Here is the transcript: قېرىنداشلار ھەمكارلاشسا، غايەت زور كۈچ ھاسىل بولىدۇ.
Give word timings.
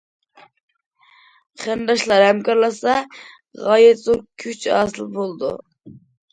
قېرىنداشلار 1.65 2.25
ھەمكارلاشسا، 2.29 2.97
غايەت 3.69 4.03
زور 4.09 4.21
كۈچ 4.47 4.69
ھاسىل 4.75 5.15
بولىدۇ. 5.23 5.57